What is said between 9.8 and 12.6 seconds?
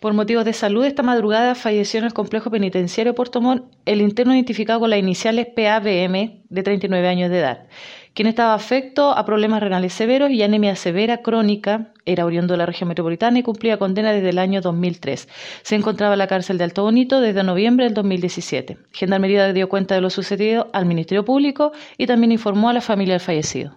severos y anemia severa crónica, era oriundo de